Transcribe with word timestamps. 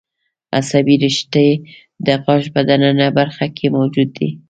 عصبي 0.57 0.95
رشتې 1.03 1.47
د 2.05 2.07
غاښ 2.23 2.43
په 2.53 2.61
د 2.67 2.69
ننه 2.83 3.07
برخه 3.19 3.45
کې 3.55 3.65
موجود 3.75 4.09
دي. 4.17 4.29